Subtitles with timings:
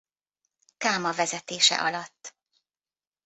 [0.77, 2.35] Khama vezetése alatt.